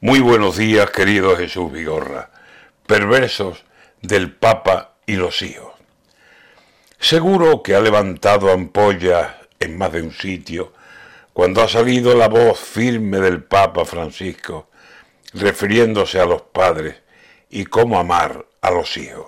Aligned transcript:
Muy 0.00 0.20
buenos 0.20 0.56
días, 0.56 0.92
querido 0.92 1.36
Jesús 1.36 1.72
Vigorra. 1.72 2.30
Perversos 2.86 3.64
del 4.00 4.32
Papa 4.32 4.94
y 5.06 5.16
los 5.16 5.42
hijos. 5.42 5.72
Seguro 7.00 7.64
que 7.64 7.74
ha 7.74 7.80
levantado 7.80 8.52
ampollas 8.52 9.26
en 9.58 9.76
más 9.76 9.90
de 9.90 10.02
un 10.02 10.12
sitio 10.12 10.72
cuando 11.32 11.62
ha 11.62 11.68
salido 11.68 12.14
la 12.14 12.28
voz 12.28 12.60
firme 12.60 13.18
del 13.18 13.42
Papa 13.42 13.84
Francisco 13.84 14.68
refiriéndose 15.34 16.20
a 16.20 16.26
los 16.26 16.42
padres 16.42 16.94
y 17.50 17.64
cómo 17.64 17.98
amar 17.98 18.46
a 18.60 18.70
los 18.70 18.96
hijos. 18.98 19.26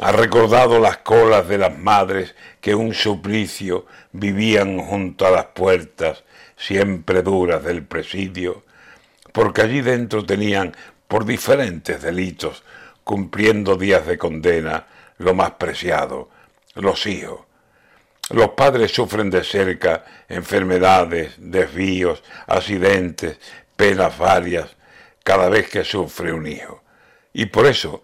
Ha 0.00 0.12
recordado 0.12 0.78
las 0.78 0.98
colas 0.98 1.48
de 1.48 1.58
las 1.58 1.76
madres 1.76 2.36
que 2.60 2.76
un 2.76 2.94
suplicio 2.94 3.86
vivían 4.12 4.78
junto 4.78 5.26
a 5.26 5.32
las 5.32 5.46
puertas 5.46 6.22
siempre 6.56 7.22
duras 7.22 7.64
del 7.64 7.84
presidio 7.84 8.62
porque 9.32 9.62
allí 9.62 9.80
dentro 9.80 10.24
tenían, 10.24 10.76
por 11.08 11.24
diferentes 11.24 12.00
delitos, 12.02 12.62
cumpliendo 13.04 13.76
días 13.76 14.06
de 14.06 14.18
condena, 14.18 14.86
lo 15.18 15.34
más 15.34 15.52
preciado, 15.52 16.30
los 16.74 17.06
hijos. 17.06 17.40
Los 18.30 18.50
padres 18.50 18.92
sufren 18.92 19.30
de 19.30 19.44
cerca 19.44 20.04
enfermedades, 20.28 21.34
desvíos, 21.36 22.22
accidentes, 22.46 23.38
penas 23.76 24.16
varias, 24.16 24.76
cada 25.24 25.48
vez 25.48 25.68
que 25.68 25.84
sufre 25.84 26.32
un 26.32 26.46
hijo. 26.46 26.82
Y 27.32 27.46
por 27.46 27.66
eso, 27.66 28.02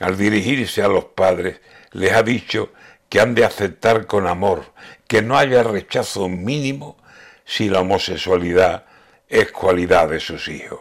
al 0.00 0.16
dirigirse 0.16 0.82
a 0.82 0.88
los 0.88 1.06
padres, 1.06 1.60
les 1.92 2.12
ha 2.12 2.22
dicho 2.22 2.72
que 3.08 3.20
han 3.20 3.34
de 3.34 3.44
aceptar 3.44 4.06
con 4.06 4.26
amor, 4.26 4.64
que 5.06 5.22
no 5.22 5.36
haya 5.36 5.62
rechazo 5.62 6.28
mínimo 6.28 6.96
si 7.44 7.68
la 7.68 7.80
homosexualidad 7.80 8.84
es 9.28 9.52
cualidad 9.52 10.08
de 10.08 10.20
sus 10.20 10.48
hijos. 10.48 10.80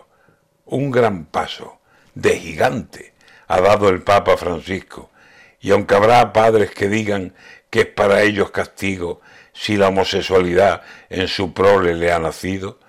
Un 0.66 0.92
gran 0.92 1.26
paso, 1.26 1.80
de 2.14 2.38
gigante, 2.40 3.14
ha 3.48 3.62
dado 3.62 3.90
el 3.90 4.04
Papa 4.04 4.38
Francisco, 4.38 5.12
y 5.60 5.72
aunque 5.72 5.96
habrá 5.96 6.34
padres 6.34 6.72
que 6.72 6.88
digan 6.88 7.34
que 7.70 7.82
es 7.82 7.88
para 7.88 8.22
ellos 8.22 8.52
castigo 8.52 9.22
si 9.54 9.78
la 9.78 9.88
homosexualidad 9.88 10.82
en 11.10 11.28
su 11.28 11.54
prole 11.54 11.96
le 11.96 12.12
ha 12.12 12.20
nacido, 12.20 12.80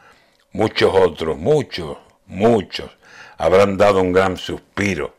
muchos 0.53 0.93
otros, 0.95 1.37
muchos, 1.37 1.99
muchos, 2.27 2.91
habrán 3.39 3.77
dado 3.77 4.01
un 4.01 4.13
gran 4.13 4.37
suspiro, 4.37 5.17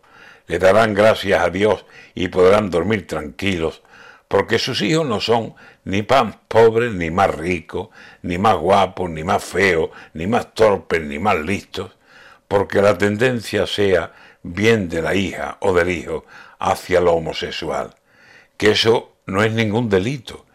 le 0.48 0.60
darán 0.60 0.94
gracias 0.94 1.42
a 1.42 1.50
Dios 1.50 1.86
y 2.16 2.28
podrán 2.28 2.70
dormir 2.70 3.08
tranquilos, 3.08 3.82
porque 4.28 4.60
sus 4.60 4.82
hijos 4.82 5.06
no 5.06 5.22
son 5.22 5.56
ni 5.86 6.02
más 6.04 6.36
pobres, 6.48 6.94
ni 6.94 7.12
más 7.12 7.34
ricos, 7.34 7.90
ni 8.22 8.38
más 8.38 8.58
guapos, 8.58 9.10
ni 9.10 9.24
más 9.24 9.44
feos, 9.44 9.90
ni 10.14 10.28
más 10.28 10.54
torpes, 10.54 11.02
ni 11.02 11.18
más 11.20 11.38
listos, 11.38 11.92
porque 12.48 12.82
la 12.82 12.98
tendencia 12.98 13.66
sea 13.68 14.14
bien 14.44 14.90
de 14.90 15.02
la 15.02 15.16
hija 15.16 15.58
o 15.62 15.74
del 15.74 15.90
hijo 15.90 16.26
hacia 16.60 17.00
lo 17.00 17.14
homosexual, 17.14 17.96
que 18.58 18.72
eso 18.72 19.14
no 19.26 19.44
es 19.44 19.52
ningún 19.52 19.90
delito 19.90 20.46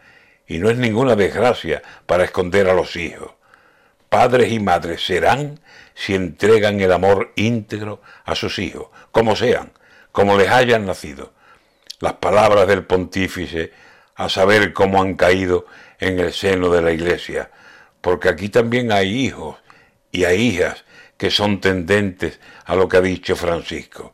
y 0.47 0.59
no 0.59 0.69
es 0.69 0.77
ninguna 0.77 1.15
desgracia 1.15 1.81
para 2.05 2.25
esconder 2.25 2.69
a 2.69 2.73
los 2.73 2.95
hijos. 2.95 3.31
Padres 4.09 4.51
y 4.51 4.59
madres 4.59 5.03
serán 5.05 5.59
si 5.95 6.13
entregan 6.13 6.79
el 6.79 6.91
amor 6.91 7.31
íntegro 7.35 8.01
a 8.25 8.35
sus 8.35 8.59
hijos, 8.59 8.87
como 9.11 9.35
sean, 9.35 9.71
como 10.11 10.37
les 10.37 10.49
hayan 10.49 10.85
nacido. 10.85 11.33
Las 12.03 12.15
palabras 12.15 12.67
del 12.67 12.83
pontífice 12.83 13.71
a 14.15 14.27
saber 14.27 14.73
cómo 14.73 15.01
han 15.01 15.13
caído 15.15 15.67
en 15.99 16.19
el 16.19 16.33
seno 16.33 16.67
de 16.69 16.81
la 16.81 16.91
iglesia, 16.91 17.49
porque 18.01 18.27
aquí 18.27 18.49
también 18.49 18.91
hay 18.91 19.25
hijos 19.25 19.55
y 20.11 20.25
hay 20.25 20.41
hijas 20.41 20.83
que 21.15 21.31
son 21.31 21.61
tendentes 21.61 22.41
a 22.65 22.75
lo 22.75 22.89
que 22.89 22.97
ha 22.97 23.01
dicho 23.01 23.37
Francisco, 23.37 24.13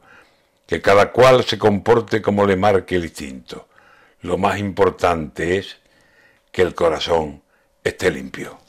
que 0.68 0.84
cada 0.84 1.12
cual 1.12 1.44
se 1.44 1.58
comporte 1.58 2.22
como 2.22 2.46
le 2.46 2.58
marque 2.58 2.94
el 2.94 3.06
instinto. 3.06 3.68
Lo 4.22 4.38
más 4.38 4.60
importante 4.60 5.58
es 5.58 5.78
que 6.52 6.62
el 6.62 6.76
corazón 6.76 7.42
esté 7.84 8.12
limpio. 8.12 8.60